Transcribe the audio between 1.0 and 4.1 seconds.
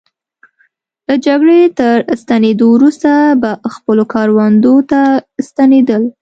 له جګړې تر ستنېدو وروسته به خپلو